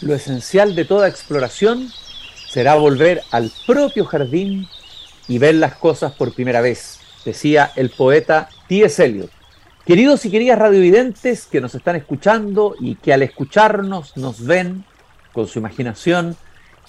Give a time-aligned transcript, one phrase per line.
[0.00, 1.88] lo esencial de toda exploración
[2.48, 4.66] será volver al propio jardín
[5.26, 9.04] y ver las cosas por primera vez, decía el poeta T.S.
[9.04, 9.30] Eliot.
[9.84, 14.84] Queridos y queridas radiovidentes que nos están escuchando y que al escucharnos nos ven
[15.32, 16.36] con su imaginación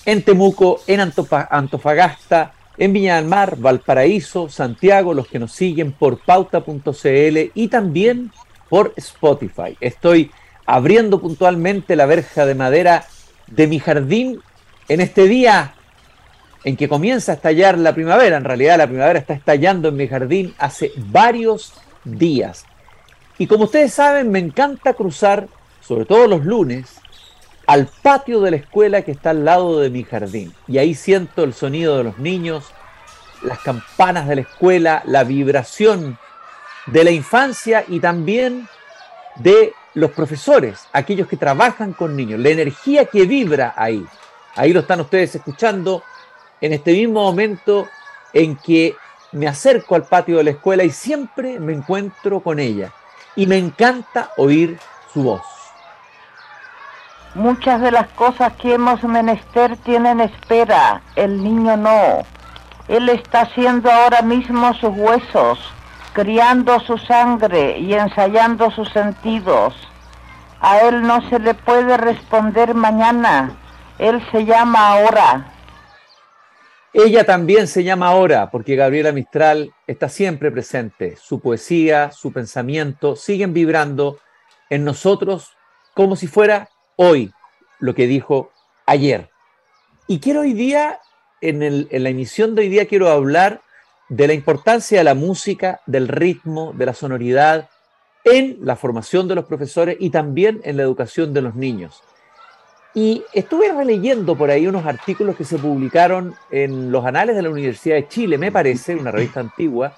[0.05, 6.19] en Temuco, en Antofagasta, en Viña del Mar, Valparaíso, Santiago, los que nos siguen por
[6.19, 8.31] pauta.cl y también
[8.69, 9.77] por Spotify.
[9.81, 10.31] Estoy
[10.71, 13.07] abriendo puntualmente la verja de madera
[13.47, 14.39] de mi jardín
[14.87, 15.73] en este día
[16.63, 18.37] en que comienza a estallar la primavera.
[18.37, 22.65] En realidad la primavera está estallando en mi jardín hace varios días.
[23.39, 25.47] Y como ustedes saben, me encanta cruzar,
[25.81, 27.01] sobre todo los lunes,
[27.65, 30.53] al patio de la escuela que está al lado de mi jardín.
[30.67, 32.65] Y ahí siento el sonido de los niños,
[33.41, 36.19] las campanas de la escuela, la vibración
[36.85, 38.67] de la infancia y también
[39.37, 44.05] de los profesores, aquellos que trabajan con niños, la energía que vibra ahí.
[44.55, 46.03] Ahí lo están ustedes escuchando
[46.61, 47.87] en este mismo momento
[48.33, 48.95] en que
[49.31, 52.91] me acerco al patio de la escuela y siempre me encuentro con ella.
[53.35, 54.77] Y me encanta oír
[55.13, 55.41] su voz.
[57.35, 62.25] Muchas de las cosas que hemos menester tienen espera, el niño no.
[62.87, 65.59] Él está haciendo ahora mismo sus huesos,
[66.13, 69.75] criando su sangre y ensayando sus sentidos.
[70.61, 73.57] A él no se le puede responder mañana,
[73.97, 75.53] él se llama ahora.
[76.91, 81.15] Ella también se llama ahora, porque Gabriela Mistral está siempre presente.
[81.17, 84.17] Su poesía, su pensamiento siguen vibrando
[84.69, 85.55] en nosotros
[85.93, 87.31] como si fuera hoy
[87.79, 88.51] lo que dijo
[88.85, 89.29] ayer.
[90.07, 90.99] Y quiero hoy día,
[91.41, 93.61] en, en la emisión de hoy día, quiero hablar
[94.09, 97.69] de la importancia de la música, del ritmo, de la sonoridad
[98.23, 102.01] en la formación de los profesores y también en la educación de los niños.
[102.93, 107.49] Y estuve releyendo por ahí unos artículos que se publicaron en los anales de la
[107.49, 109.95] Universidad de Chile, me parece, una revista antigua,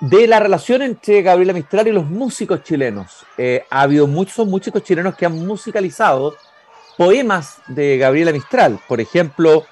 [0.00, 3.24] de la relación entre Gabriela Mistral y los músicos chilenos.
[3.36, 6.36] Eh, ha habido muchos músicos chilenos que han musicalizado
[6.96, 8.78] poemas de Gabriela Mistral.
[8.88, 9.64] Por ejemplo,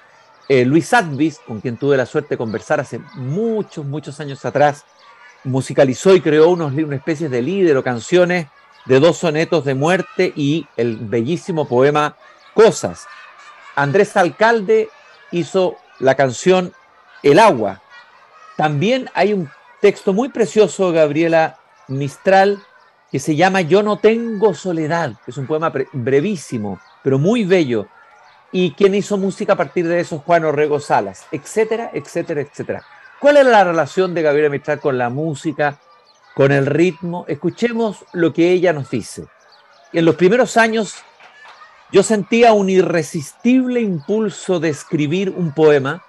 [0.49, 4.85] eh, Luis Advis, con quien tuve la suerte de conversar hace muchos, muchos años atrás,
[5.43, 8.47] musicalizó y creó unos, una especie de líder o canciones
[8.85, 12.15] de dos sonetos de muerte y el bellísimo poema
[12.53, 13.05] Cosas.
[13.75, 14.89] Andrés Alcalde
[15.31, 16.73] hizo la canción
[17.21, 17.81] El agua.
[18.55, 19.49] También hay un
[19.81, 22.63] texto muy precioso, Gabriela Mistral,
[23.11, 25.13] que se llama Yo no tengo soledad.
[25.27, 27.87] Es un poema brevísimo, pero muy bello
[28.59, 32.83] y quien hizo música a partir de eso, Juan Orrego Salas, etcétera, etcétera, etcétera.
[33.19, 35.77] ¿Cuál es la relación de Gabriela Mistral con la música,
[36.33, 37.23] con el ritmo?
[37.27, 39.27] Escuchemos lo que ella nos dice.
[39.93, 40.95] En los primeros años
[41.91, 46.03] yo sentía un irresistible impulso de escribir un poema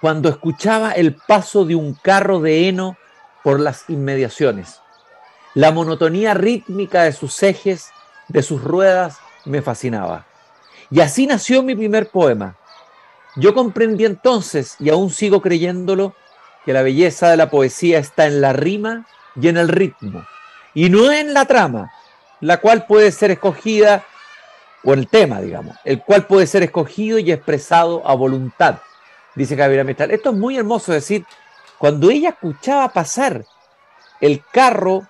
[0.00, 2.98] cuando escuchaba el paso de un carro de heno
[3.42, 4.80] por las inmediaciones.
[5.54, 7.90] La monotonía rítmica de sus ejes,
[8.28, 10.29] de sus ruedas, me fascinaba.
[10.90, 12.56] Y así nació mi primer poema.
[13.36, 16.14] Yo comprendí entonces, y aún sigo creyéndolo,
[16.64, 19.06] que la belleza de la poesía está en la rima
[19.40, 20.26] y en el ritmo,
[20.74, 21.92] y no en la trama,
[22.40, 24.04] la cual puede ser escogida,
[24.82, 28.78] o el tema, digamos, el cual puede ser escogido y expresado a voluntad,
[29.34, 30.10] dice Gabriela Mistral.
[30.10, 31.24] Esto es muy hermoso, decir,
[31.78, 33.44] cuando ella escuchaba pasar
[34.20, 35.06] el carro,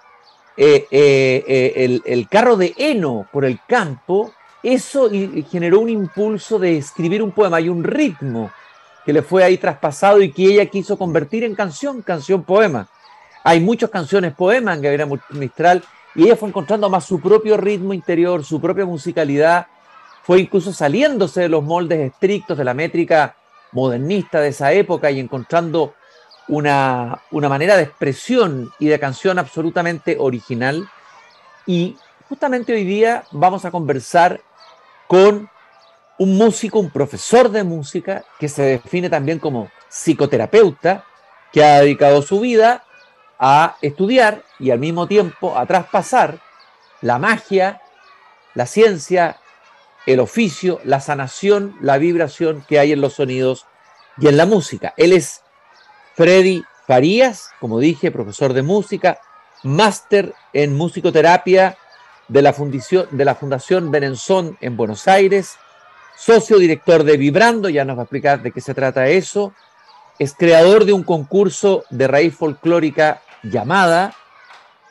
[0.57, 5.10] eh, eh, eh, el, el carro de heno por el campo, eso
[5.50, 8.50] generó un impulso de escribir un poema y un ritmo
[9.04, 12.88] que le fue ahí traspasado y que ella quiso convertir en canción, canción poema.
[13.43, 15.82] Hay muchas canciones poemas en Gabriela Mistral
[16.15, 19.66] y ella fue encontrando más su propio ritmo interior, su propia musicalidad,
[20.22, 23.37] fue incluso saliéndose de los moldes estrictos de la métrica
[23.72, 25.94] modernista de esa época y encontrando
[26.48, 30.88] una, una manera de expresión y de canción absolutamente original.
[31.66, 31.97] Y
[32.28, 34.41] justamente hoy día vamos a conversar
[35.10, 35.51] con
[36.18, 41.04] un músico, un profesor de música, que se define también como psicoterapeuta,
[41.53, 42.84] que ha dedicado su vida
[43.36, 46.39] a estudiar y al mismo tiempo a traspasar
[47.01, 47.80] la magia,
[48.54, 49.39] la ciencia,
[50.07, 53.66] el oficio, la sanación, la vibración que hay en los sonidos
[54.16, 54.95] y en la música.
[54.97, 55.42] Él es
[56.15, 59.18] Freddy Farías, como dije, profesor de música,
[59.65, 61.77] máster en musicoterapia
[62.30, 65.56] de la, fundición, de la Fundación Benenzón en Buenos Aires,
[66.16, 69.53] socio director de Vibrando, ya nos va a explicar de qué se trata eso,
[70.16, 74.15] es creador de un concurso de raíz folclórica llamada,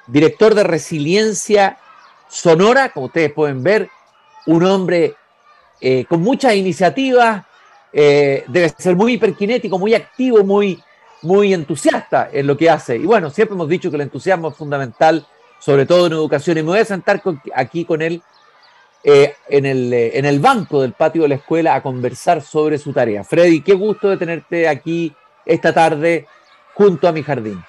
[0.08, 1.78] director de Resiliencia
[2.28, 3.90] Sonora, como ustedes pueden ver,
[4.46, 5.16] un hombre
[5.80, 7.46] eh, con muchas iniciativas,
[7.94, 10.84] eh, debe ser muy hiperkinético, muy activo, muy,
[11.22, 12.98] muy entusiasta en lo que hace.
[12.98, 15.26] Y bueno, siempre hemos dicho que el entusiasmo es fundamental,
[15.60, 16.58] sobre todo en educación.
[16.58, 17.22] Y me voy a sentar
[17.54, 18.22] aquí con él
[19.04, 22.92] eh, en, el, en el banco del patio de la escuela a conversar sobre su
[22.92, 23.24] tarea.
[23.24, 25.16] Freddy, qué gusto de tenerte aquí
[25.46, 26.28] esta tarde
[26.74, 27.64] junto a mi jardín.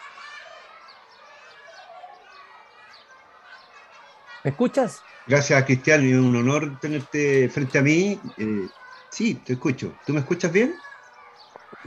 [4.43, 5.03] ¿Me escuchas?
[5.27, 8.19] Gracias, Cristian, es un honor tenerte frente a mí.
[8.39, 8.67] Eh,
[9.11, 9.95] sí, te escucho.
[10.07, 10.75] ¿Tú me escuchas bien?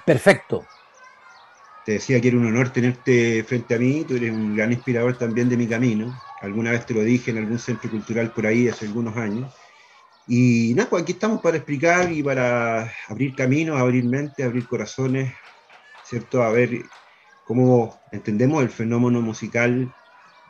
[0.05, 0.65] Perfecto.
[1.83, 4.05] Te decía que era un honor tenerte frente a mí.
[4.05, 6.19] Tú eres un gran inspirador también de mi camino.
[6.39, 9.53] Alguna vez te lo dije en algún centro cultural por ahí hace algunos años.
[10.25, 15.33] Y nada, pues aquí estamos para explicar y para abrir caminos, abrir mente, abrir corazones,
[16.03, 16.43] ¿cierto?
[16.43, 16.91] A ver
[17.43, 19.93] cómo entendemos el fenómeno musical,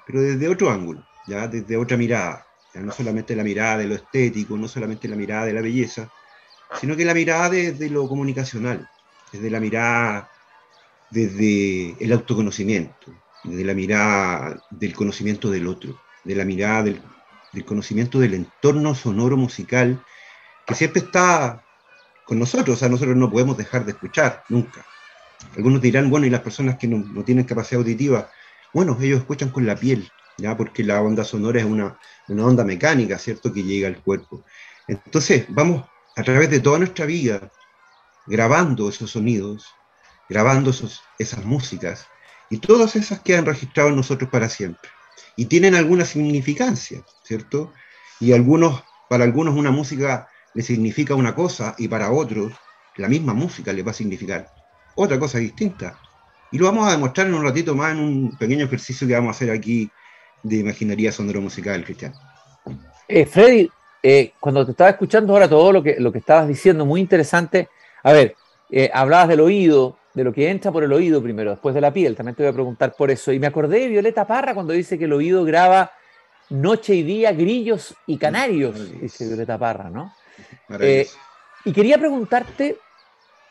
[0.05, 4.57] pero desde otro ángulo, ya desde otra mirada no solamente la mirada de lo estético,
[4.57, 6.09] no solamente la mirada de la belleza,
[6.79, 8.87] sino que la mirada desde lo comunicacional,
[9.31, 10.29] desde la mirada
[11.13, 13.13] desde el autoconocimiento,
[13.43, 17.01] desde la mirada del conocimiento del otro, de la mirada del,
[17.65, 20.03] conocimiento del entorno sonoro musical
[20.65, 21.63] que siempre está
[22.25, 24.83] con nosotros, o sea, nosotros no podemos dejar de escuchar, nunca.
[25.55, 28.29] Algunos dirán, bueno, y las personas que no, no tienen capacidad auditiva,
[28.73, 30.57] bueno, ellos escuchan con la piel, ¿ya?
[30.57, 31.95] porque la onda sonora es una,
[32.27, 34.43] onda mecánica, ¿cierto?, que llega al cuerpo.
[34.87, 35.85] Entonces, vamos
[36.15, 37.51] a través de toda nuestra vida
[38.25, 39.67] grabando esos sonidos,
[40.29, 42.07] grabando esos, esas músicas,
[42.49, 44.89] y todas esas quedan registradas en nosotros para siempre.
[45.35, 47.73] Y tienen alguna significancia, ¿cierto?
[48.19, 52.53] Y algunos, para algunos una música le significa una cosa y para otros
[52.97, 54.53] la misma música le va a significar
[54.95, 55.99] otra cosa distinta.
[56.51, 59.29] Y lo vamos a demostrar en un ratito más en un pequeño ejercicio que vamos
[59.29, 59.89] a hacer aquí
[60.43, 62.13] de imaginería sonoro musical, Cristian.
[63.07, 63.69] Eh, Freddy,
[64.03, 67.69] eh, cuando te estaba escuchando ahora todo lo que, lo que estabas diciendo, muy interesante.
[68.03, 68.35] A ver,
[68.69, 71.91] eh, hablabas del oído, de lo que entra por el oído primero, después de la
[71.91, 72.15] piel.
[72.15, 73.31] También te voy a preguntar por eso.
[73.31, 75.91] Y me acordé de Violeta Parra cuando dice que el oído graba
[76.49, 80.13] noche y día grillos y canarios, dice Violeta Parra, ¿no?
[81.65, 82.77] y quería preguntarte,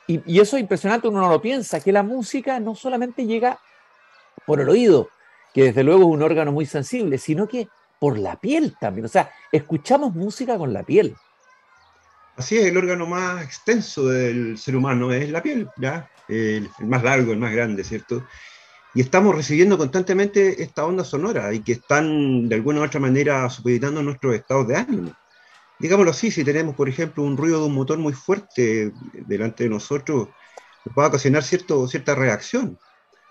[0.07, 3.59] y, y, eso es impresionante, uno no lo piensa, que la música no solamente llega
[4.47, 5.09] por el oído,
[5.55, 7.69] que desde luego es un órgano muy sensible, sino que
[7.99, 9.05] por la piel también.
[9.05, 11.15] O sea, escuchamos música con la piel.
[12.37, 16.11] Así es, el órgano más extenso del ser humano es la piel, ¿ya?
[16.29, 18.27] El, más largo, el más grande, ¿cierto?
[18.95, 23.49] Y estamos recibiendo constantemente esta onda sonora y que están de alguna u otra manera
[23.51, 25.13] supeditando nuestros estados de ánimo.
[25.79, 29.71] Digámoslo así, si tenemos, por ejemplo, un ruido de un motor muy fuerte delante de
[29.71, 30.29] nosotros,
[30.85, 32.79] nos va a ocasionar cierto, cierta reacción.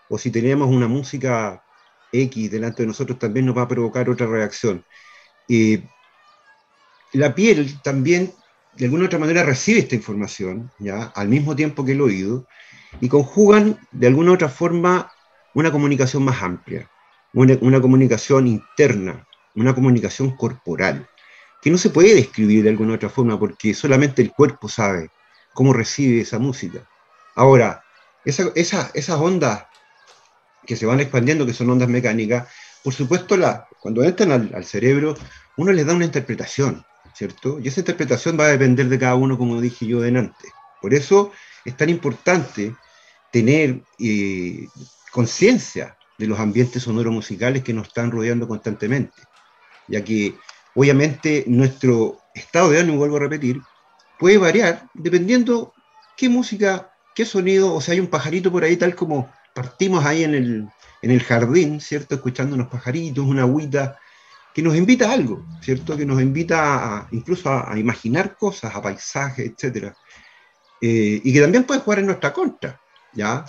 [0.10, 1.64] O si tenemos una música
[2.12, 4.86] X delante de nosotros también nos va a provocar otra reacción.
[7.14, 8.34] la piel también,
[8.78, 11.12] de alguna otra manera, recibe esta información, ¿ya?
[11.16, 12.48] al mismo tiempo que el oído,
[13.00, 15.12] y conjugan de alguna otra forma
[15.54, 16.90] una comunicación más amplia,
[17.34, 21.08] una, comunicación interna, una comunicación corporal,
[21.62, 25.10] que no se puede describir de alguna otra forma porque solamente el cuerpo sabe
[25.54, 26.88] cómo recibe esa música.
[27.36, 27.84] Ahora,
[28.26, 29.66] esa, esa, esas ondas
[30.66, 32.48] que se van expandiendo, que son ondas mecánicas,
[32.84, 35.16] por supuesto, la, cuando entran al, cerebro,
[35.58, 36.84] uno les da una interpretación,
[37.22, 37.60] ¿cierto?
[37.60, 40.48] Y esa interpretación va a depender de cada uno, como dije yo delante.
[40.82, 41.32] Por eso
[41.64, 42.76] es tan importante
[43.32, 44.68] tener eh,
[45.12, 49.22] conciencia de los ambientes sonoros musicales que nos están rodeando constantemente,
[49.88, 50.34] ya que
[50.74, 53.62] obviamente nuestro estado de ánimo, vuelvo a repetir,
[54.18, 55.76] puede variar dependiendo
[56.18, 60.24] qué música, qué sonido, o sea, hay un pajarito por ahí tal como partimos ahí
[60.24, 60.68] en el,
[61.04, 62.16] en el jardín, ¿cierto?
[62.16, 64.00] Escuchando unos pajaritos, una agüita,
[64.54, 65.98] que nos invita a algo, ¿cierto?
[65.98, 69.94] Que nos invita a, incluso a, imaginar cosas, a paisajes, etc.
[70.82, 72.80] Eh, y que también puede jugar en nuestra contra,
[73.14, 73.46] ¿ya?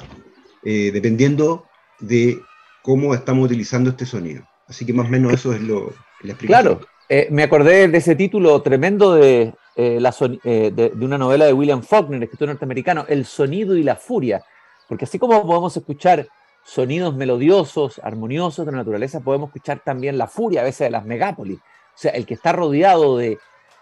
[0.64, 1.66] Eh, dependiendo
[1.98, 2.40] de
[2.82, 4.46] cómo estamos utilizando este sonido.
[4.68, 5.88] Así que más o menos eso es lo,
[6.22, 6.46] explicación.
[6.46, 11.82] Claro, eh, me acordé de ese título tremendo de, la de, una novela de William
[11.82, 14.42] Faulkner, escritor norteamericano, El sonido y la furia.
[14.88, 16.28] Porque así como podemos escuchar
[16.64, 21.04] sonidos melodiosos, armoniosos de la naturaleza, podemos escuchar también la furia a veces de las
[21.04, 21.58] megápolis.
[21.58, 23.38] O sea, el que está rodeado de,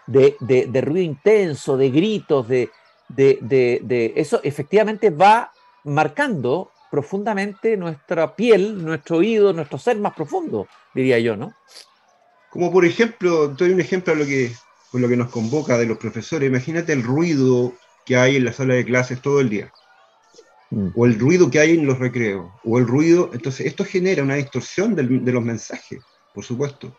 [0.07, 2.69] ruido intenso, de gritos, de,
[3.07, 5.51] de, eso efectivamente va
[5.83, 11.53] marcando profundamente nuestra piel, nuestro oído, nuestro ser más profundo, diría yo, ¿no?
[12.49, 14.51] Como por ejemplo, doy un ejemplo a lo que,
[14.91, 16.49] lo que nos convoca de los profesores.
[16.49, 17.73] Imagínate el ruido
[18.05, 19.71] que hay en la sala de clases todo el día.
[20.71, 20.87] Mm.
[20.95, 24.35] o el ruido que hay en los recreos, o el ruido, entonces esto genera una
[24.35, 25.99] distorsión de los mensajes,
[26.33, 26.97] por supuesto,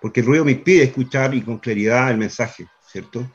[0.00, 3.30] porque el ruido me impide escuchar y con claridad el mensaje, ¿cierto?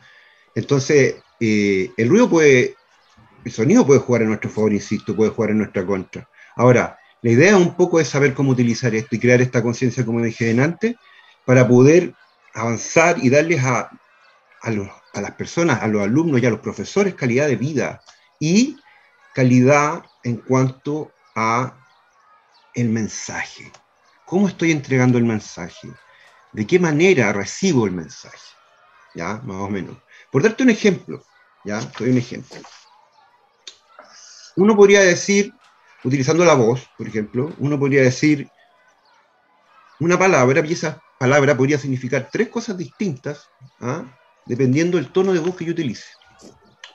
[0.56, 2.76] Entonces, eh, el ruido puede,
[3.44, 6.28] el sonido puede jugar en nuestro favor, insisto, puede jugar en nuestra contra.
[6.56, 10.22] Ahora, la idea un poco es saber cómo utilizar esto y crear esta conciencia, como
[10.22, 10.96] dije antes,
[11.46, 12.14] para poder
[12.54, 13.90] avanzar y darles a,
[14.62, 18.02] a, las personas, a los alumnos y a los profesores calidad de vida
[18.40, 18.78] y
[19.36, 21.78] calidad en cuanto a
[22.74, 23.70] el mensaje.
[24.26, 25.90] ¿Cómo estoy entregando el mensaje?
[26.54, 28.38] ¿De qué manera recibo el mensaje?
[29.14, 29.42] ¿Ya?
[29.44, 29.98] Más o menos.
[30.32, 31.22] Por darte un ejemplo,
[31.66, 31.82] ¿ya?
[32.00, 32.58] Un ejemplo.
[34.56, 35.54] Uno podría decir,
[36.06, 38.50] utilizando la voz, por ejemplo, uno podría decir
[40.00, 43.50] una palabra y esa palabra podría significar tres cosas distintas,
[43.82, 44.06] ¿ah?
[44.46, 46.06] dependiendo del tono de voz que yo utilice.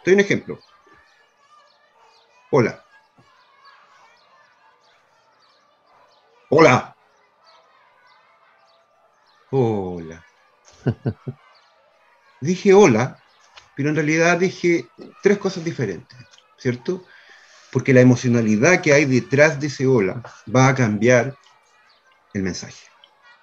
[0.07, 0.59] Doy un ejemplo.
[2.51, 2.85] Hola.
[6.49, 6.95] Hola.
[9.51, 10.25] Hola.
[12.41, 13.23] dije hola,
[13.75, 16.19] pero en realidad dije tres cosas diferentes,
[16.57, 17.07] ¿cierto?
[17.73, 20.23] Porque la emocionalidad que hay detrás de ese hola
[20.55, 21.39] va a cambiar
[22.33, 22.89] el mensaje,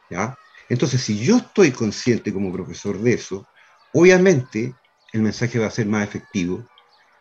[0.09, 0.35] ¿ya?
[0.69, 3.49] Entonces, si yo estoy consciente como profesor de eso,
[3.91, 4.79] obviamente
[5.13, 6.69] el mensaje va a ser más efectivo.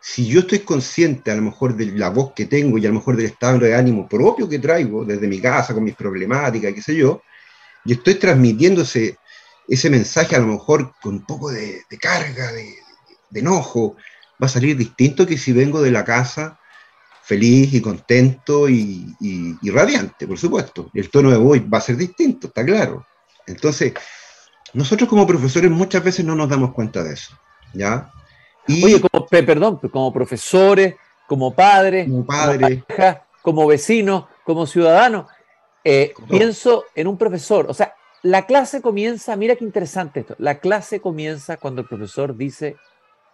[0.09, 2.95] Si yo estoy consciente a lo mejor de la voz que tengo y a lo
[2.95, 6.81] mejor del estado de ánimo propio que traigo desde mi casa con mis problemáticas, qué
[6.81, 7.21] sé yo,
[7.83, 9.17] y estoy transmitiendo ese,
[9.89, 12.73] mensaje a lo mejor con un poco de, carga, de,
[13.33, 13.97] enojo,
[14.41, 16.57] va a salir distinto que si vengo de la casa
[17.23, 19.13] feliz y contento y,
[19.61, 20.89] radiante, por supuesto.
[20.93, 23.05] El tono de voz va a ser distinto, está claro.
[23.45, 23.93] Entonces,
[24.73, 27.37] nosotros como profesores muchas veces no nos damos cuenta de eso,
[27.73, 28.09] ¿ya?
[28.83, 30.95] Oye, como, perdón, como profesores,
[31.27, 32.83] como padres, como, padre.
[32.87, 35.27] como, como vecinos, como ciudadanos,
[35.83, 40.59] eh, pienso en un profesor, o sea, la clase comienza, mira qué interesante esto, la
[40.59, 42.75] clase comienza cuando el profesor dice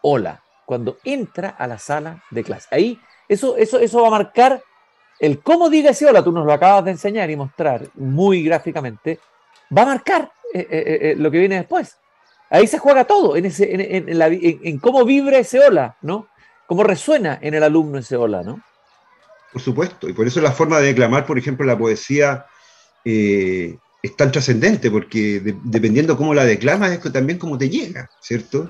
[0.01, 2.67] hola, cuando entra a la sala de clase.
[2.69, 4.61] Ahí, eso, eso, eso va a marcar
[5.19, 9.19] el cómo diga ese hola, tú nos lo acabas de enseñar y mostrar muy gráficamente,
[9.75, 11.97] va a marcar eh, eh, lo que viene después.
[12.53, 16.27] Ahí se juega todo, en, cómo vibra ese hola, ¿no?
[16.67, 18.61] Cómo resuena en el alumno ese hola, ¿no?
[19.51, 22.45] Por supuesto, y por eso la forma de declamar, por ejemplo, la poesía
[23.03, 28.69] eh, es tan trascendente, porque dependiendo cómo la declamas, es también cómo te llega, ¿cierto?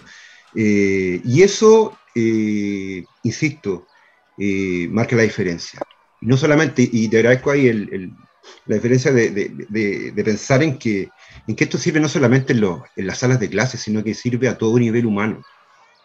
[0.56, 3.88] Eh, y eso, eh, insisto,
[4.92, 5.82] marca la diferencia.
[6.22, 7.70] No solamente, y te agradezco ahí
[8.66, 11.10] la diferencia de, pensar en que,
[11.48, 12.63] en que esto sirve no solamente en,
[12.96, 15.42] en las salas de clases, sino que sirve a todo nivel humano.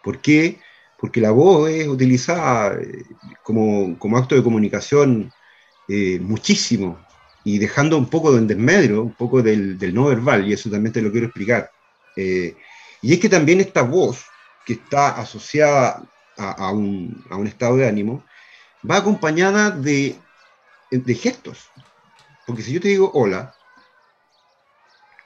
[0.03, 0.59] ¿Por qué?
[0.99, 3.05] porque la voz es utilizada eh,
[3.43, 5.31] como, acto de comunicación
[5.87, 6.99] eh, muchísimo
[7.43, 11.01] y dejando un poco de desmedro, un poco del, no verbal, y eso también te
[11.01, 11.71] lo quiero explicar.
[12.15, 12.57] Eh,
[13.01, 14.25] y es que también esta voz,
[14.65, 16.03] que está asociada
[16.37, 18.25] a, un, estado de ánimo,
[18.89, 20.17] va acompañada de,
[20.91, 21.69] de gestos.
[22.45, 23.55] Porque si yo te digo hola,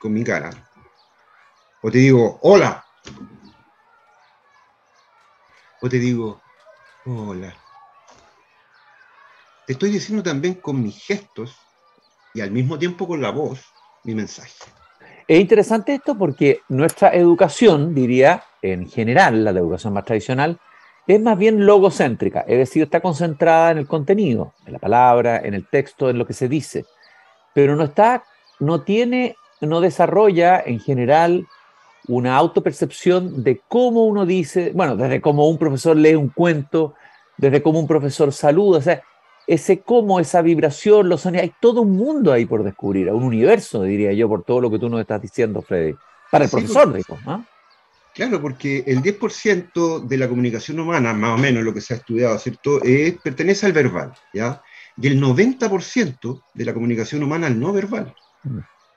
[0.03, 0.49] con mi cara,
[1.81, 2.83] o te digo hola,
[5.81, 6.41] o te digo,
[7.05, 7.55] hola.
[9.65, 11.57] Te estoy diciendo también con mis gestos
[12.33, 13.61] y al mismo tiempo con la voz
[14.03, 14.53] mi mensaje.
[15.25, 20.59] Es interesante esto porque nuestra educación, diría, en general, la educación más tradicional,
[21.07, 25.53] es más bien logocéntrica, es decir, está concentrada en el contenido, en la palabra, en
[25.53, 26.85] el texto, en lo que se dice,
[27.53, 28.23] pero no está,
[28.59, 29.35] no tiene,
[29.67, 31.47] no desarrolla en general
[32.07, 36.95] una autopercepción de cómo uno dice, bueno, desde cómo un profesor lee un cuento,
[37.37, 39.01] desde cómo un profesor saluda, o sea,
[39.47, 43.83] ese cómo, esa vibración, los sonidos, hay todo un mundo ahí por descubrir, un universo,
[43.83, 45.95] diría yo, por todo lo que tú nos estás diciendo, Freddy,
[46.31, 47.17] para el profesor, digo.
[47.25, 47.43] ¿ah?
[48.13, 51.97] Claro, porque el 10% de la comunicación humana, más o menos lo que se ha
[51.97, 54.61] estudiado, ¿cierto?, es, pertenece al verbal, ¿ya?
[54.97, 58.13] Y el 90% de la comunicación humana al no verbal.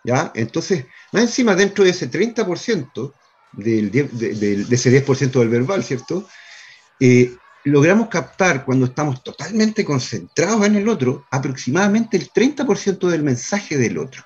[0.07, 0.31] ¿Ya?
[0.35, 3.13] Entonces, más encima, dentro de ese 30%
[3.53, 6.29] del, de, ese 10% del verbal, ¿cierto?
[7.01, 13.77] Eh, logramos captar cuando estamos totalmente concentrados en el otro, aproximadamente el 30% del mensaje
[13.77, 14.23] del otro.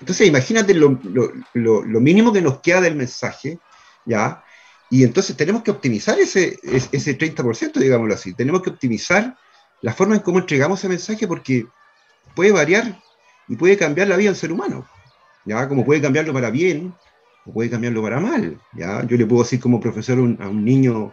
[0.00, 0.90] Entonces, imagínate lo,
[2.00, 3.58] mínimo que nos queda del mensaje,
[4.04, 4.44] ¿ya?
[4.90, 8.34] Y entonces tenemos que optimizar ese, ese 30%, digámoslo así.
[8.34, 9.34] Tenemos que optimizar
[9.80, 11.66] la forma en cómo entregamos ese mensaje porque
[12.34, 13.02] puede variar
[13.48, 14.86] y puede cambiar la vida del ser humano,
[15.44, 15.68] ¿ya?
[15.68, 16.94] Como puede cambiarlo para bien
[17.46, 19.04] o puede cambiarlo para mal, ¿ya?
[19.06, 21.12] Yo le puedo decir como profesor a un niño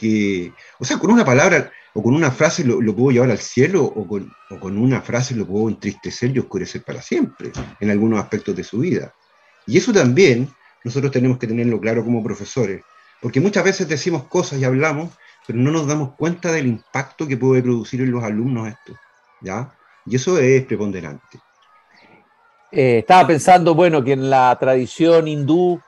[0.00, 3.84] que, o sea, con una palabra o con una frase lo, puedo llevar al cielo
[3.84, 8.18] o con, o con, una frase lo puedo entristecer y oscurecer para siempre en algunos
[8.18, 9.12] aspectos de su vida.
[9.66, 10.48] Y eso también
[10.84, 12.82] nosotros tenemos que tenerlo claro como profesores,
[13.20, 15.10] Porque muchas veces decimos cosas y hablamos,
[15.46, 18.98] pero no nos damos cuenta del impacto que puede producir en los alumnos esto,
[19.42, 19.70] ¿ya?
[20.06, 21.38] Y eso es preponderante.
[22.72, 25.80] Eh, estaba pensando, bueno, que en la tradición hindú,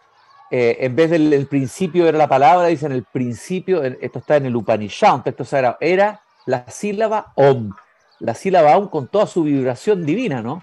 [0.51, 4.57] eh, en vez del principio era la palabra, dicen el principio, esto está en el
[4.57, 7.71] Upanishad, un texto sagrado, era la sílaba Om,
[8.19, 10.63] la sílaba Om con toda su vibración divina, ¿no?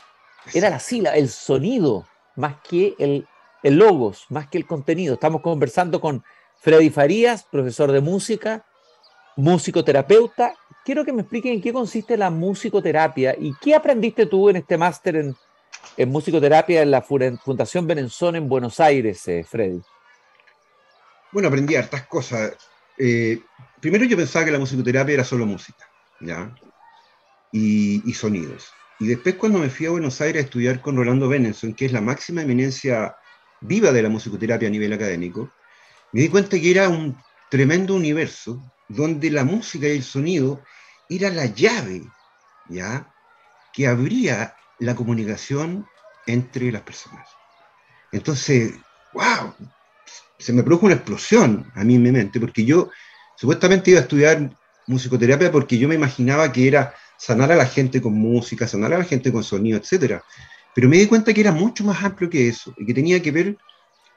[0.54, 3.26] Era la sílaba, el sonido, más que el,
[3.64, 5.14] el logos, más que el contenido.
[5.14, 6.24] Estamos conversando con
[6.58, 8.66] Freddy Farías, profesor de música,
[9.38, 10.54] musicoterapeuta.
[10.84, 14.78] Quiero que me expliquen en qué consiste la musicoterapia y qué aprendiste tú en este
[14.78, 15.36] máster en,
[16.08, 19.82] musicoterapia en la Fundación Benenzón en Buenos Aires, eh, Freddy.
[21.32, 22.54] Bueno, aprendí hartas cosas.
[22.98, 23.42] Eh,
[23.80, 25.90] primero yo pensaba que la musicoterapia era solo música,
[26.22, 26.54] ¿ya?
[27.52, 28.72] Y, y, sonidos.
[29.00, 31.92] Y después cuando me fui a Buenos Aires a estudiar con Rolando Benenson, que es
[31.92, 33.16] la máxima eminencia
[33.62, 35.52] viva de la musicoterapia a nivel académico,
[36.12, 37.18] me di cuenta que era un
[37.50, 40.62] tremendo universo donde la música y el sonido
[41.10, 42.04] era la llave,
[42.70, 43.12] ¿ya?
[43.74, 45.86] Que abría la comunicación
[46.26, 47.28] entre las personas.
[48.12, 48.74] Entonces,
[49.14, 49.54] wow,
[50.38, 52.90] se me produjo una explosión a mí en mi mente, porque yo
[53.36, 54.50] supuestamente iba a estudiar
[54.88, 58.98] musicoterapia porque yo me imaginaba que era sanar a la gente con música, sanar a
[59.00, 60.22] la gente con sonido, etc.
[60.74, 63.32] Pero me di cuenta que era mucho más amplio que eso y que tenía que
[63.32, 63.58] ver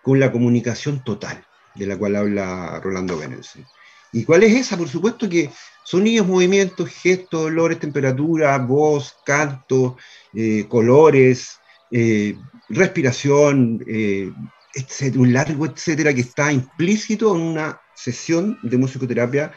[0.02, 3.66] con la comunicación total de la cual habla Rolando Benenson.
[4.12, 4.76] ¿Y cuál es esa?
[4.76, 5.50] Por supuesto que
[5.84, 9.96] sonidos, movimientos, gestos, olores, temperatura, voz, canto,
[10.34, 11.58] eh, colores,
[11.90, 12.36] eh,
[12.68, 14.30] respiración, eh,
[15.16, 19.52] un largo etcétera, que está implícito en una sesión de musicoterapia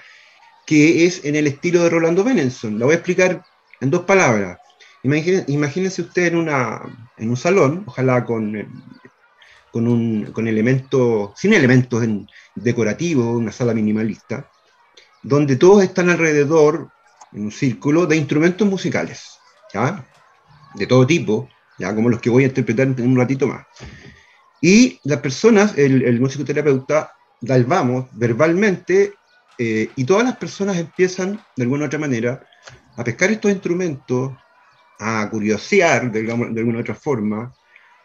[0.65, 2.79] que es en el estilo de Rolando Benenson.
[2.79, 3.45] La voy a explicar
[3.79, 4.57] en dos palabras.
[5.03, 6.81] Imagínense, usted en, una,
[7.17, 8.55] en un salón, ojalá con
[9.75, 12.01] con, un, con elementos, sin elementos
[12.55, 14.49] decorativos, una sala minimalista,
[15.25, 16.91] donde todos están alrededor,
[17.33, 19.39] en un círculo, de instrumentos musicales,
[20.75, 23.65] de todo tipo, ya como los que voy a interpretar en un ratito más.
[24.61, 27.11] Y las personas, el, el musicoterapeuta
[27.41, 29.15] da vamos verbalmente,
[29.57, 32.45] eh, y todas las personas empiezan, de alguna u otra manera,
[32.95, 34.31] a pescar estos instrumentos,
[34.99, 37.51] a curiosear, de, de alguna u otra forma,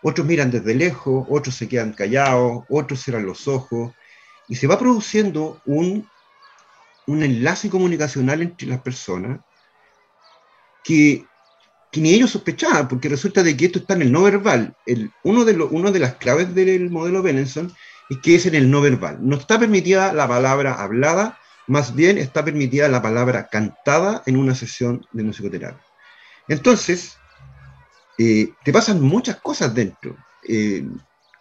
[0.03, 3.93] otros miran desde lejos, otros se quedan callados, otros cierran los ojos,
[4.49, 6.09] y se va produciendo un,
[7.11, 9.41] un enlace comunicacional entre las personas
[10.85, 11.25] que,
[11.95, 14.77] ni ellos sospechaban, porque resulta de que esto está en el no verbal.
[14.87, 17.73] El, uno, de uno de las claves del modelo Benenson
[18.09, 19.19] es que es en el no verbal.
[19.21, 24.55] No está permitida la palabra hablada, más bien está permitida la palabra cantada en una
[24.55, 25.85] sesión de musicoterapia.
[26.47, 27.17] Entonces,
[28.19, 30.17] eh, te pasan muchas cosas dentro.
[30.47, 30.87] Eh,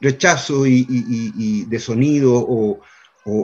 [0.02, 2.80] rechazo y, de sonido o,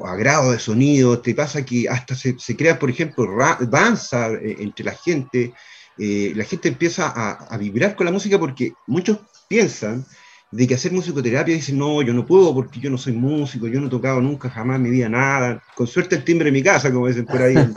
[0.05, 3.27] agrado de sonido, te pasa que hasta se, crea, por ejemplo,
[3.61, 5.53] danza eh, entre la gente,
[5.97, 10.05] la gente empieza a, vibrar con la música porque muchos piensan
[10.51, 13.79] de que hacer musicoterapia dicen, no, yo no puedo porque yo no soy músico, yo
[13.79, 16.63] no he tocado nunca jamás en mi vida nada, con suerte el timbre de mi
[16.63, 17.73] casa, como dicen por ahí en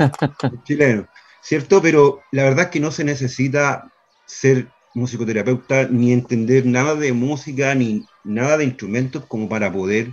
[0.64, 1.08] chileno,
[1.42, 1.82] ¿cierto?
[1.82, 3.92] Pero la verdad es que no se necesita
[4.26, 10.12] ser musicoterapeuta ni entender nada de música ni nada de instrumentos como para poder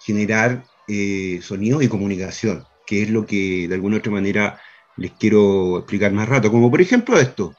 [0.00, 4.60] generar eh, sonidos y comunicación, que es lo que de alguna otra manera
[4.96, 7.54] les quiero explicar más rato, como por ejemplo esto.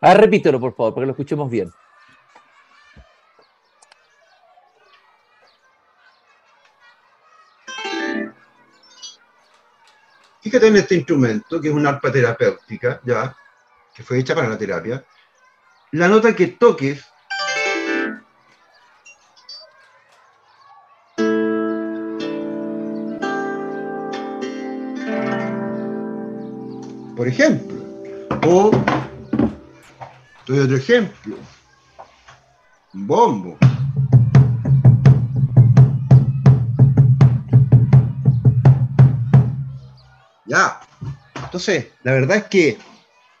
[0.00, 1.70] Ah, repítelo, por favor, para que lo escuchemos bien.
[10.42, 13.34] Fíjate en este instrumento, que es una arpa terapéutica, ya,
[13.92, 15.04] que fue hecha para la terapia.
[15.90, 17.04] La nota que toques
[27.28, 27.76] ejemplo,
[28.46, 28.70] o
[30.46, 31.36] doy otro ejemplo,
[32.94, 33.58] un bombo.
[40.46, 40.80] Ya.
[41.34, 42.78] Entonces, la verdad es que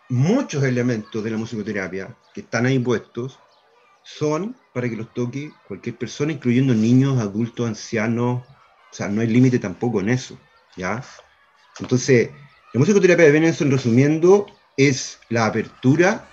[0.08, 3.38] muchos elementos de la musicoterapia que están ahí puestos
[4.02, 8.42] son para que los toque cualquier persona, incluyendo niños, adultos, ancianos.
[8.42, 10.38] O sea, no hay límite tampoco en eso.
[10.76, 11.02] ¿ya?
[11.80, 12.30] Entonces,
[12.76, 14.44] la musicoterapia de Benenson, resumiendo,
[14.76, 16.28] es la apertura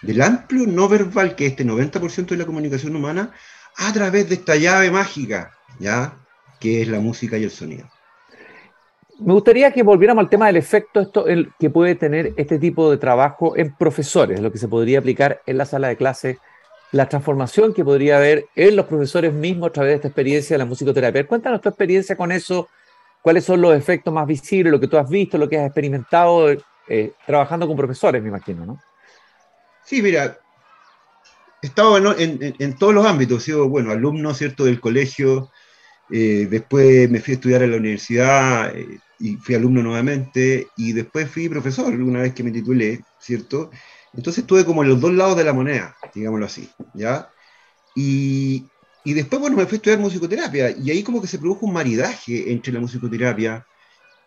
[0.00, 3.30] del amplio no verbal, que es este 90% de la comunicación humana,
[3.76, 6.14] a través de esta llave mágica, ¿ya?
[6.58, 7.90] que es la música y el sonido.
[9.18, 11.26] Me gustaría que volviéramos al tema del efecto esto,
[11.60, 15.58] que puede tener este tipo de trabajo en profesores, lo que se podría aplicar en
[15.58, 16.38] la sala de clase
[16.92, 20.58] la transformación que podría haber en los profesores mismos a través de esta experiencia de
[20.58, 21.26] la musicoterapia.
[21.26, 22.70] Cuéntanos tu experiencia con eso,
[23.22, 26.50] cuáles son los efectos más visibles, lo que tú has visto, lo que has experimentado
[26.88, 28.80] eh, trabajando con profesores, me imagino, ¿no?
[29.84, 30.38] Sí, mira,
[31.62, 35.50] he estado en, todos los ámbitos, he sido, bueno, alumno, ¿cierto?, del colegio,
[36.10, 40.92] eh, después me fui a estudiar a la universidad eh, y fui alumno nuevamente, y
[40.92, 43.70] después fui profesor una vez que me titulé, ¿cierto?
[44.12, 47.30] Entonces estuve como en los dos lados de la moneda, digámoslo así, ¿ya?
[47.94, 48.66] Y,
[49.04, 51.72] y después, bueno, me fui a estudiar musicoterapia, y ahí como que se produjo un
[51.72, 53.66] maridaje entre la musicoterapia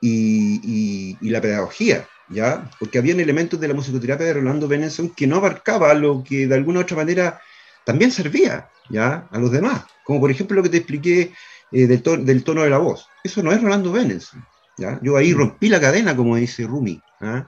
[0.02, 2.70] y, y, la pedagogía, ¿ya?
[2.80, 6.56] Porque habían elementos de la musicoterapia de Rolando Benenson que no abarcaba lo que de
[6.56, 7.42] alguna u otra manera
[7.86, 9.28] también servía, ¿ya?
[9.32, 11.34] A los demás, como por ejemplo lo que te expliqué
[11.72, 13.08] eh, del, del, tono de la voz.
[13.24, 14.46] Eso no es Rolando Benenson,
[14.78, 15.00] ¿ya?
[15.02, 15.38] Yo ahí mm.
[15.38, 17.48] rompí la cadena, como dice Rumi, ¿ah?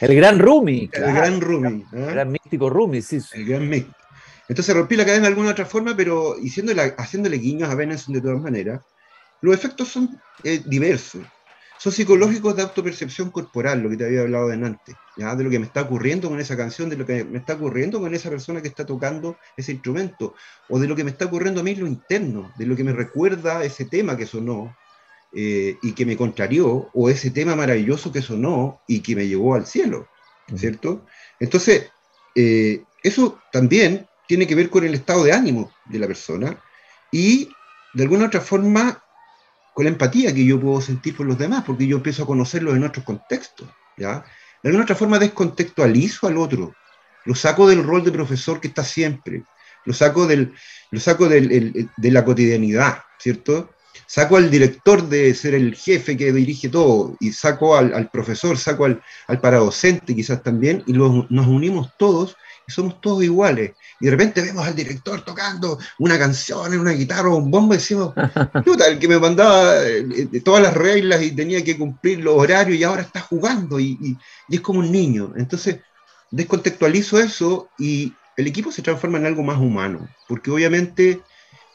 [0.00, 0.90] El gran Rumi.
[0.92, 1.80] El gran Rumi.
[1.80, 1.86] ¿eh?
[1.92, 3.18] El gran místico Rumi, sí.
[3.32, 3.99] El gran místico.
[4.50, 6.34] Entonces rompí la cadena de alguna otra forma, pero
[6.98, 8.80] haciéndole guiños a Benenson de todas maneras.
[9.42, 11.22] Los efectos son eh, diversos.
[11.78, 15.36] Son psicológicos de autopercepción corporal, lo que te había hablado de antes, ¿ya?
[15.36, 18.00] de lo que me está ocurriendo con esa canción, de lo que me está ocurriendo
[18.00, 20.34] con esa persona que está tocando ese instrumento,
[20.68, 22.82] o de lo que me está ocurriendo a mí en lo interno, de lo que
[22.82, 24.76] me recuerda ese tema que sonó,
[25.32, 29.54] eh, y que me contrarió, o ese tema maravilloso que sonó y que me llevó
[29.54, 30.08] al cielo,
[30.56, 31.06] ¿cierto?
[31.38, 31.88] Entonces,
[32.34, 36.56] eh, eso también tiene que ver con el estado de ánimo de la persona
[37.10, 37.48] y
[37.94, 39.02] de alguna otra forma
[39.74, 42.76] con la empatía que yo puedo sentir por los demás, porque yo empiezo a conocerlos
[42.76, 44.24] en otros contextos, ¿ya?
[44.62, 46.72] De alguna otra forma descontextualizo al otro,
[47.24, 49.42] lo saco del rol de profesor que está siempre,
[49.84, 50.54] lo saco, del,
[50.92, 53.74] lo saco del, de la cotidianidad, ¿cierto?
[54.06, 58.84] Saco al director de ser el jefe que dirige todo, y saco al, profesor, saco
[58.84, 63.72] al, al, paradocente quizás también, y nos unimos todos y somos todos iguales.
[64.00, 67.74] Y de repente vemos al director tocando una canción en una guitarra o un bombo
[67.74, 68.14] y decimos,
[68.64, 72.78] puta, el que me mandaba eh, todas las reglas y tenía que cumplir los horarios
[72.78, 74.16] y ahora está jugando y, y,
[74.48, 75.32] y es como un niño.
[75.36, 75.80] Entonces,
[76.30, 81.20] descontextualizo eso y el equipo se transforma en algo más humano, porque obviamente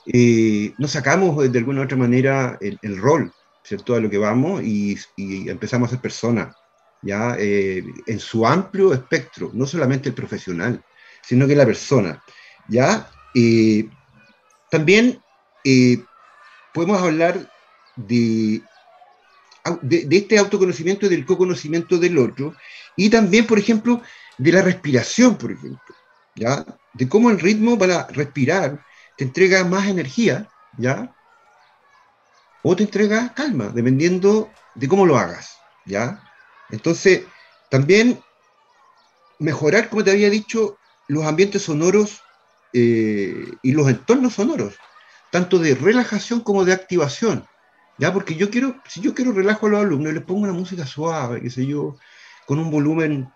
[0.07, 3.31] eh, nos sacamos de alguna u otra manera el, rol,
[3.63, 3.95] ¿cierto?
[3.95, 6.55] A lo que vamos y, empezamos a ser personas,
[7.01, 7.35] ¿ya?
[7.39, 10.83] Eh, en su amplio espectro, no solamente el profesional,
[11.21, 12.23] sino que la persona,
[12.67, 13.09] ¿ya?
[13.33, 13.89] Eh,
[14.69, 15.19] también
[16.73, 17.51] podemos hablar
[17.95, 18.61] de,
[19.81, 22.53] de, de, este autoconocimiento y del co-conocimiento del otro,
[22.95, 24.01] y también, por ejemplo,
[24.37, 25.95] de la respiración, por ejemplo,
[26.35, 26.63] ¿ya?
[26.93, 28.85] De cómo el ritmo para respirar
[29.17, 31.13] te entrega más energía, ¿ya?
[32.63, 36.21] O te entrega calma, dependiendo de cómo lo hagas, ¿ya?
[36.69, 37.25] Entonces,
[37.69, 38.19] también
[39.39, 42.21] mejorar, como te había dicho, los ambientes sonoros
[42.73, 44.75] eh, y los entornos sonoros,
[45.31, 47.45] tanto de relajación como de activación,
[47.97, 48.13] ¿ya?
[48.13, 51.41] Porque yo quiero, si yo quiero relajo a los alumnos, les pongo una música suave,
[51.41, 51.97] qué sé yo,
[52.45, 53.31] con un volumen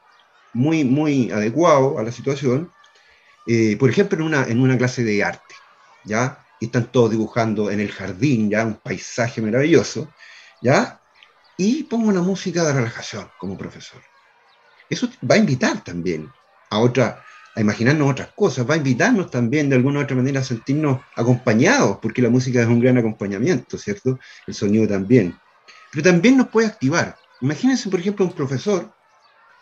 [0.54, 2.72] muy, muy adecuado a la situación,
[3.48, 5.56] eh, por ejemplo, en una, en una clase de arte,
[6.04, 6.46] ¿ya?
[6.60, 8.66] Y están todos dibujando en el jardín, ¿ya?
[8.66, 10.14] Un paisaje maravilloso,
[10.62, 11.02] ¿ya?
[11.58, 14.02] Y pongo una música de relajación como profesor.
[14.90, 16.32] Eso va a invitar también
[16.70, 17.24] a otra,
[17.56, 21.02] a imaginarnos otras cosas, va a invitarnos también de alguna u otra manera a sentirnos
[21.16, 24.20] acompañados, porque la música es un gran acompañamiento, ¿cierto?
[24.48, 25.38] El sonido también.
[25.92, 27.18] Pero también nos puede activar.
[27.42, 28.92] Imagínense, por ejemplo, un profesor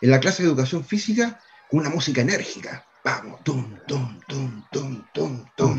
[0.00, 5.02] en la clase de educación física con una música enérgica, Vamos, tum, tum, tum, tum,
[5.14, 5.78] tum, tum.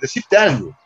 [0.00, 0.78] Decirte algo.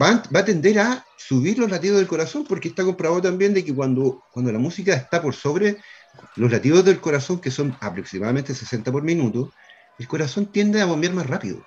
[0.00, 3.74] Va, a tender a subir los latidos del corazón porque está comprobado también de que
[3.74, 5.76] cuando, cuando la música está por sobre
[6.36, 9.52] los latidos del corazón, que son aproximadamente 60 por minuto,
[9.98, 11.62] el corazón tiende a bombear más rápido.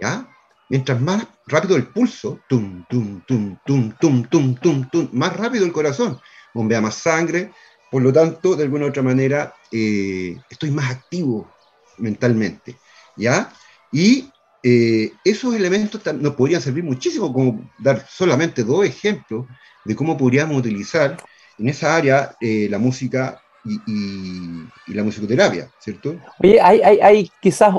[0.00, 0.26] ¿Ya?
[0.70, 5.66] Mientras más rápido el pulso, tum, tum, tum, tum, tum, tum, tum, tum, más rápido
[5.66, 6.18] el corazón,
[6.54, 7.52] bombea más sangre,
[7.90, 11.50] por lo tanto, de alguna u otra manera, eh, estoy más activo
[11.98, 12.76] mentalmente,
[13.16, 13.52] ¿ya?
[13.92, 14.28] Y
[14.62, 19.46] eh, esos elementos nos podrían servir muchísimo, como dar solamente dos ejemplos
[19.84, 21.16] de cómo podríamos utilizar
[21.58, 26.16] en esa área eh, la música y, la musicoterapia, ¿cierto?
[26.38, 27.74] Oye, hay, hay, quizás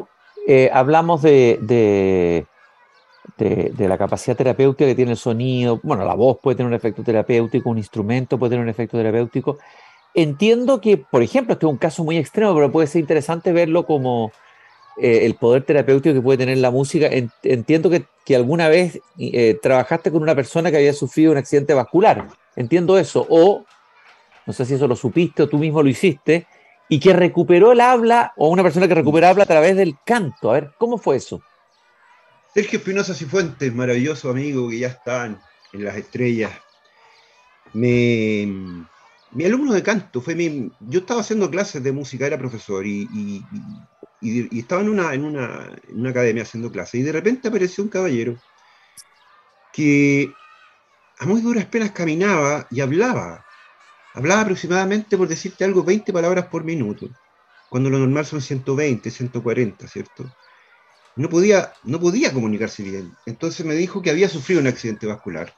[0.74, 2.46] hablamos de,
[3.38, 7.04] de, la capacidad terapéutica que tiene el sonido, bueno, la voz puede tener un efecto
[7.04, 9.58] terapéutico, un instrumento puede tener un efecto terapéutico,
[10.18, 13.86] Entiendo que, por ejemplo, este es un caso muy extremo, pero puede ser interesante verlo
[13.86, 14.32] como
[14.98, 17.08] eh, el poder terapéutico que puede tener la música.
[17.44, 22.30] entiendo que, alguna vez eh, trabajaste con una persona que había sufrido un accidente vascular.
[22.56, 23.28] Entiendo eso.
[23.30, 23.64] O,
[24.48, 26.48] no sé si eso lo supiste o tú mismo lo hiciste,
[26.90, 30.50] y que recuperó el habla, o una persona que recupera habla a través del canto.
[30.50, 31.44] A ver, ¿cómo fue eso?
[32.56, 35.38] Sergio Espinosa Cifuentes, maravilloso amigo que ya está en,
[35.74, 36.52] las estrellas.
[39.38, 40.72] Mi alumno de canto fue mi.
[40.80, 43.44] Yo estaba haciendo clases de música, era profesor, y,
[44.22, 47.90] estaba en una, en, una, en una academia haciendo clases, y de repente apareció un
[47.90, 48.36] caballero
[49.72, 50.34] que
[51.20, 53.46] a muy duras penas caminaba y hablaba
[54.18, 57.08] Hablaba aproximadamente, por decirte algo, 20 palabras por minuto,
[57.70, 60.36] cuando lo normal son 120, 140, ¿cierto?
[61.16, 63.14] No podía, no podía comunicarse bien.
[63.28, 65.54] Entonces me dijo que había sufrido un accidente vascular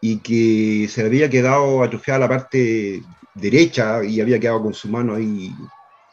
[0.00, 3.02] y que se había quedado atrofiada la parte
[3.34, 5.54] derecha y había quedado con su mano ahí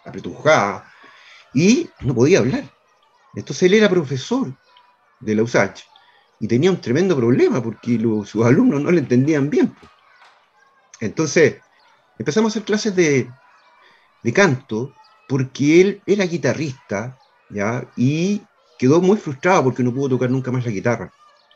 [0.05, 0.91] apretujada
[1.53, 2.63] y no podía hablar.
[3.35, 4.53] Entonces él era profesor
[5.19, 5.83] de la USACH
[6.39, 9.75] y tenía un tremendo problema porque sus alumnos no le entendían bien.
[10.99, 11.57] Entonces,
[12.17, 13.29] empezamos a hacer clases de,
[14.33, 14.93] canto
[15.27, 17.17] porque él era guitarrista,
[17.49, 17.87] ¿ya?
[17.95, 18.41] Y
[18.77, 21.11] quedó muy frustrado porque no pudo tocar nunca más la guitarra,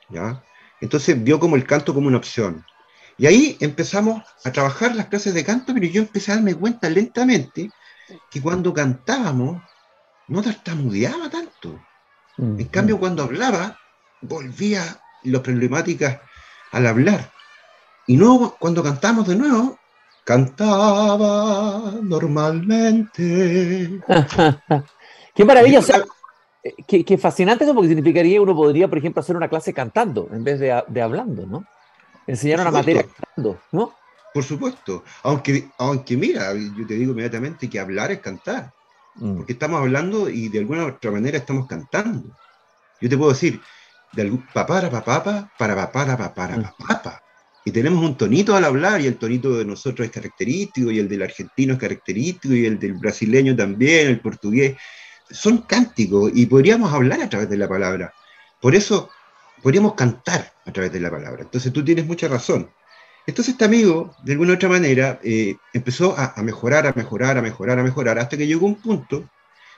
[0.10, 0.44] ¿ya?
[0.82, 2.66] Entonces vio como el canto como una opción.
[3.18, 6.90] Y ahí empezamos a trabajar las clases de canto, pero yo empecé a darme cuenta
[6.90, 7.70] lentamente
[8.32, 9.62] que cuando cantábamos
[10.28, 11.80] no tartamudeaba tanto.
[12.38, 13.78] En cambio, cuando hablaba,
[14.22, 16.20] volvía las problemáticas
[16.72, 17.32] al hablar.
[18.08, 19.78] Y luego, cuando cantamos de nuevo,
[20.24, 24.00] cantaba normalmente.
[25.36, 25.82] qué maravilla,
[26.88, 30.44] eh, qué, fascinante eso, porque significaría uno podría, por ejemplo, hacer una clase cantando en
[30.44, 31.66] vez de, hablando, ¿no?
[32.28, 33.94] Enseñar una materia cantando, ¿no?
[34.34, 38.72] Por supuesto, aunque, aunque mira, yo te digo inmediatamente que hablar es cantar,
[39.16, 39.38] mm.
[39.38, 42.30] porque estamos hablando y de alguna otra manera estamos cantando.
[43.02, 43.60] Yo te puedo decir,
[44.14, 46.64] de algún papara papapa, para papara papara mm.
[46.64, 47.24] papapa.
[47.66, 51.10] Y tenemos un tonito al hablar, y el tonito de nosotros es característico, y el
[51.10, 54.78] del argentino es característico, y el del brasileño también, el portugués.
[55.30, 58.14] Son cánticos, y podríamos hablar a través de la palabra.
[58.60, 59.10] Por eso,
[59.62, 61.44] podríamos cantar a través de la palabra.
[61.44, 62.70] Entonces tú tienes mucha razón.
[63.28, 67.42] Entonces este amigo, de alguna u otra manera, eh, empezó a, mejorar, a mejorar, a
[67.42, 69.30] mejorar, a mejorar, hasta que llegó un punto,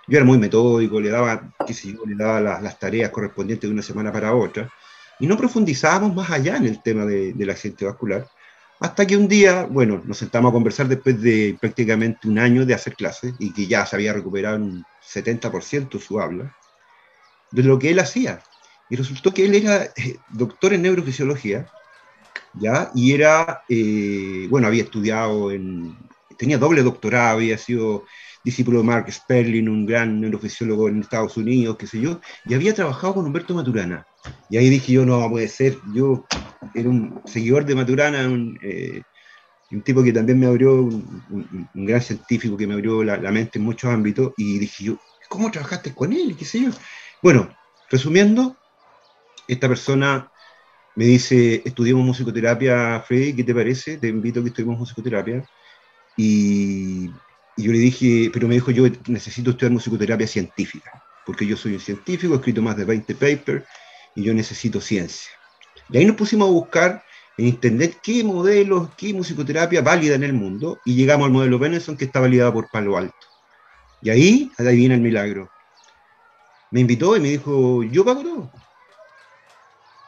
[0.08, 4.34] yo era muy metódico, le daba, le daba las tareas correspondientes de una semana para
[4.34, 4.70] otra,
[5.20, 8.28] y no profundizábamos más allá en el tema de, del accidente vascular,
[8.82, 12.74] hasta que un día, bueno, nos sentamos a conversar después de prácticamente un año de
[12.74, 16.58] hacer clases y que ya se había recuperado un 70% su habla,
[17.52, 18.42] de lo que él hacía.
[18.90, 21.68] Y resultó que él era eh, doctor en neurofisiología,
[22.56, 22.90] ¿ya?
[22.96, 25.96] Y era, eh, bueno, había estudiado en,
[26.36, 28.06] tenía doble doctorado, había sido
[28.44, 32.74] discípulo de Mark Sperling, un gran neurofisiólogo en Estados Unidos, qué sé yo, y había
[32.74, 34.04] trabajado con Humberto Maturana.
[34.50, 36.26] Y ahí dije yo, no puede ser, yo
[36.74, 39.02] era un seguidor de Maturana, un, eh,
[39.86, 43.90] tipo que también me abrió, un, gran científico que me abrió la, mente en muchos
[43.92, 44.98] ámbitos, y dije yo,
[45.30, 46.36] ¿cómo trabajaste con él?
[46.38, 46.70] ¿Qué sé yo?
[47.22, 47.50] Bueno,
[47.90, 48.58] resumiendo,
[49.48, 50.30] esta persona
[50.96, 53.98] me dice, estudiamos musicoterapia, Freddy, ¿qué te parece?
[53.98, 55.44] Te invito a que estudiemos musicoterapia.
[56.18, 57.10] Y
[57.62, 61.76] y yo le dije, pero me dijo, yo necesito estudiar musicoterapia científica, porque yo soy
[61.76, 63.66] un científico, he escrito más de 20 papers
[64.16, 65.30] y yo necesito ciencia.
[65.90, 67.04] Y ahí nos pusimos a buscar
[67.38, 71.96] en internet qué modelos, qué musicoterapia válida en el mundo, y llegamos al modelo Benenson
[71.96, 73.28] que está validado por Palo Alto.
[74.02, 75.48] Y ahí, ahí viene el milagro.
[76.72, 78.52] Me invitó y me dijo, yo pago todo.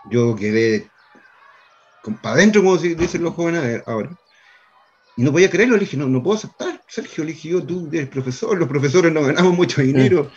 [0.10, 0.90] Yo quedé
[2.20, 4.10] para adentro, como dicen los jóvenes ahora.
[5.18, 6.73] Y no podía creerlo, le dije, no, no puedo aceptar.
[6.94, 10.30] Sergio, le dije yo, tú eres profesor, los profesores no ganamos mucho dinero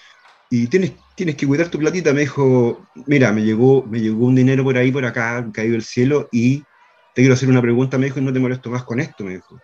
[0.48, 2.14] y tienes, tienes que cuidar tu platita.
[2.14, 5.82] Me dijo, mira, me llegó, me llegó un dinero por ahí, por acá, caído del
[5.82, 6.60] cielo y
[7.14, 9.34] te quiero hacer una pregunta, me dijo, y no te molesto más con esto, me
[9.34, 9.60] dijo.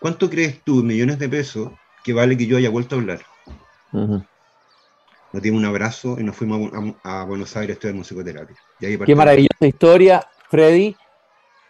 [0.00, 1.72] ¿Cuánto crees tú, millones de pesos,
[2.04, 3.20] que vale que yo haya vuelto a hablar?
[3.92, 6.70] Nos dimos un abrazo y nos fuimos
[7.04, 8.56] a, Buenos Aires a estudiar musicoterapia.
[8.78, 10.94] Qué maravillosa historia, Freddy.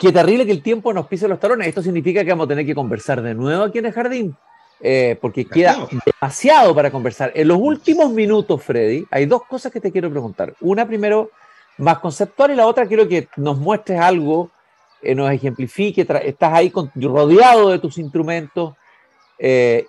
[0.03, 1.69] Qué terrible que el tiempo nos pise los talones.
[1.69, 4.37] Esto significa que vamos a tener que conversar de nuevo aquí en el jardín,
[4.81, 7.31] eh, porque queda demasiado para conversar.
[7.37, 10.55] En los últimos minutos, Freddy, hay dos cosas que te quiero preguntar.
[10.61, 11.31] Una primero
[11.79, 14.51] más conceptual y la otra quiero que nos muestres algo,
[15.03, 18.75] eh, nos ejemplifique, estás ahí rodeado de tus instrumentos.
[19.39, 19.87] Eh,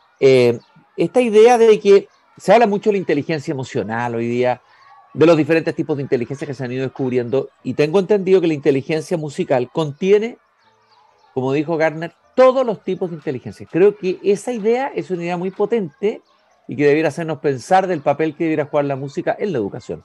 [0.96, 4.62] esta idea de que se habla mucho de la inteligencia emocional hoy día,
[5.14, 8.48] de los diferentes tipos de inteligencia que se han ido descubriendo y tengo entendido que
[8.48, 10.38] la inteligencia musical contiene,
[11.34, 13.68] como dijo Gardner, todos los tipos de inteligencia.
[13.72, 16.22] Creo que esa idea es una idea muy potente
[16.68, 20.04] y que debiera hacernos pensar del papel que debiera jugar la música en la educación.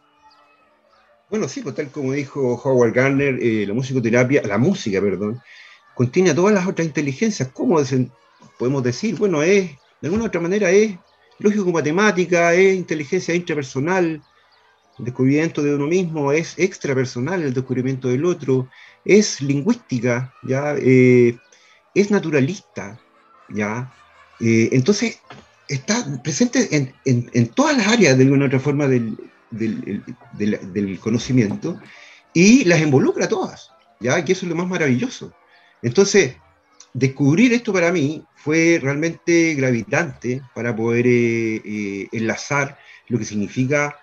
[1.31, 5.41] Bueno, sí, pues tal como dijo Howard Gardner, eh, la musicoterapia, la música, perdón,
[5.95, 7.51] contiene todas las otras inteligencias.
[7.53, 7.79] ¿Cómo
[8.59, 9.17] podemos decir?
[9.17, 10.97] Bueno, es de alguna u otra manera es
[11.39, 14.23] lógico-matemática, es inteligencia intrapersonal,
[14.99, 18.69] el descubrimiento de uno mismo, es extrapersonal el descubrimiento del otro,
[19.05, 20.75] es lingüística, ¿ya?
[20.79, 21.37] Eh,
[21.95, 22.99] es naturalista,
[23.49, 23.93] ¿ya?
[24.41, 25.21] Eh, entonces,
[25.69, 29.17] está presente en, todas las áreas de alguna otra forma del,
[31.01, 31.81] conocimiento
[32.33, 34.25] y las involucra todas, ¿ya?
[34.25, 35.33] Que eso es lo más maravilloso.
[35.83, 36.37] Entonces,
[36.93, 43.97] descubrir esto para mí fue realmente gravitante para poder eh, enlazar lo que significa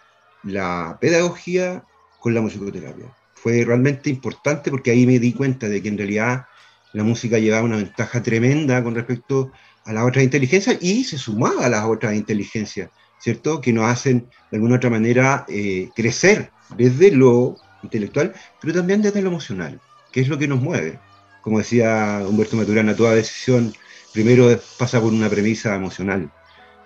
[0.46, 1.84] la pedagogía
[2.20, 3.06] con la musicoterapia.
[3.34, 6.46] Fue realmente importante porque ahí me di cuenta de que en realidad
[6.94, 9.52] la música llevaba una ventaja tremenda con respecto
[9.84, 13.62] a las otras inteligencias y se sumaba a las otras inteligencias, ¿cierto?
[13.62, 19.22] Que nos hacen de alguna otra manera eh, crecer desde lo intelectual, pero también desde
[19.22, 19.80] lo emocional,
[20.12, 21.00] que es lo que nos mueve.
[21.42, 23.74] Como decía Humberto Maturana, toda decisión
[24.14, 26.32] primero pasa por una premisa emocional.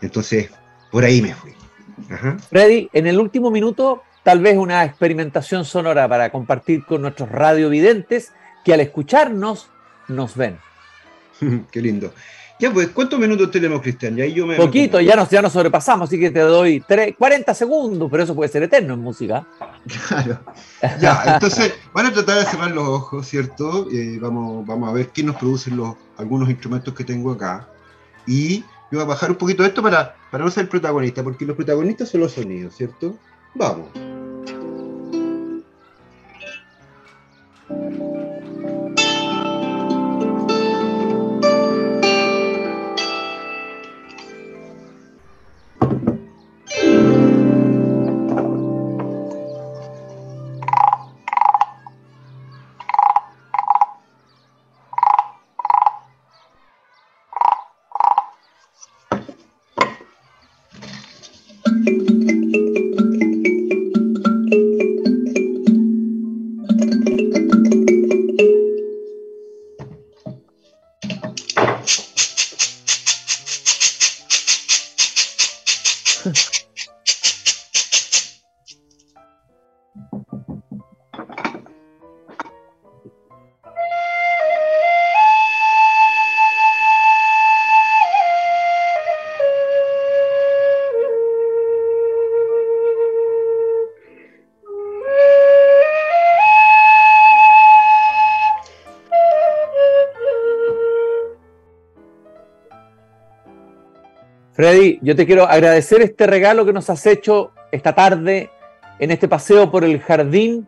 [0.02, 0.50] Entonces,
[0.92, 1.59] por ahí me fui.
[2.50, 8.34] Freddy, en el último minuto, tal vez una experimentación sonora para compartir con nuestros radiovidentes
[8.64, 9.70] que al escucharnos
[10.08, 10.58] nos ven.
[11.72, 12.14] Qué lindo.
[12.60, 14.18] Ya, pues, ¿cuántos minutos tenemos, Cristian?
[14.18, 16.84] Ya yo me Poquito, ya nos, ya nos sobrepasamos, así que te doy
[17.18, 19.48] 40 segundos, pero eso puede ser eterno en música.
[20.10, 20.40] Claro.
[21.00, 23.88] Ya, entonces, van a tratar de cerrar los ojos, ¿cierto?
[23.90, 27.70] Eh, vamos, vamos a ver qué nos producen los, algunos instrumentos que tengo acá.
[28.28, 31.56] Y yo voy a bajar un poquito esto para, para no ser protagonista, porque los
[31.56, 33.16] protagonistas son los sonidos, ¿cierto?
[33.56, 34.09] Vamos.
[104.60, 108.50] Freddy, yo te quiero agradecer este regalo que nos has hecho esta tarde
[109.00, 110.68] en este paseo por el jardín,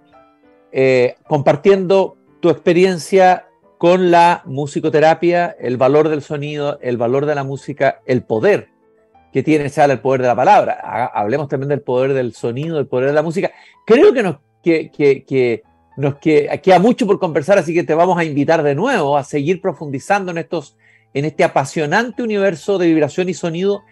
[0.71, 7.43] eh, compartiendo tu experiencia con la musicoterapia, el valor del sonido, el valor de la
[7.43, 8.69] música, el poder
[9.33, 11.09] que tiene el poder de la palabra.
[11.13, 13.51] Hablemos también del poder del sonido, del poder de la música.
[13.85, 15.63] Creo que nos, que,
[15.97, 19.59] nos queda mucho por conversar, así que te vamos a invitar de nuevo a seguir
[19.59, 20.77] profundizando en estos
[21.13, 23.83] en este apasionante universo de vibración y sonido,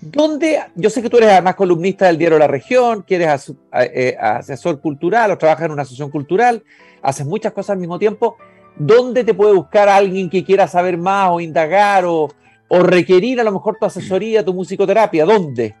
[0.00, 4.16] donde yo sé que tú eres además columnista del diario La Región, que eres eh,
[4.18, 6.62] asesor cultural o trabajas en una asociación cultural,
[7.02, 8.36] haces muchas cosas al mismo tiempo.
[8.76, 12.28] ¿Dónde te puede buscar alguien que quiera saber más o indagar o,
[12.70, 15.24] requerir a lo mejor tu asesoría, tu musicoterapia?
[15.24, 15.76] ¿Dónde?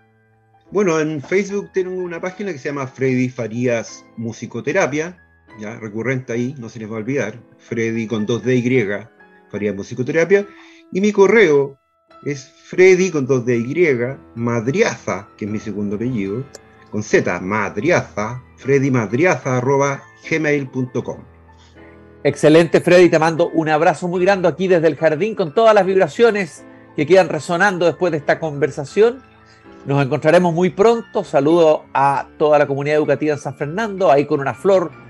[0.70, 5.18] Bueno, en Facebook tengo una página que se llama Freddy Farías Musicoterapia,
[5.58, 8.86] ya recurrente ahí, no se les va a olvidar, Freddy con dos D Y,
[9.50, 10.46] Farías Musicoterapia.
[10.92, 11.78] Y mi correo
[12.24, 13.96] es Freddy con dos de Y,
[14.34, 16.44] Madriaza, que es mi segundo apellido,
[16.90, 18.42] con Z, Madriaza,
[18.90, 21.34] Madriaza, arroba gmail.com.
[22.22, 23.10] Excelente, Freddy.
[23.10, 26.64] Te mando un abrazo muy grande aquí desde el jardín con todas las vibraciones
[26.96, 29.22] que quedan resonando después de esta conversación.
[29.84, 31.22] Nos encontraremos muy pronto.
[31.22, 35.03] Saludo a toda la comunidad educativa en San Fernando, ahí con una flor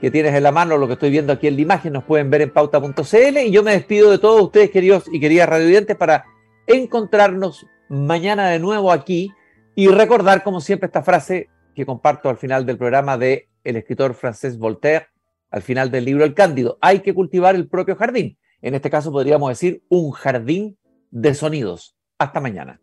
[0.00, 2.30] que tienes en la mano, lo que estoy viendo aquí en la imagen, nos pueden
[2.30, 6.24] ver en pauta.cl y yo me despido de todos ustedes, queridos y queridas radiovidentes, para
[6.66, 9.32] encontrarnos mañana de nuevo aquí
[9.74, 14.14] y recordar, como siempre, esta frase que comparto al final del programa de el escritor
[14.14, 15.08] francés Voltaire,
[15.50, 16.78] al final del libro El Cándido.
[16.80, 18.38] Hay que cultivar el propio jardín.
[18.62, 20.78] En este caso podríamos decir un jardín
[21.10, 21.96] de sonidos.
[22.18, 22.80] Hasta mañana.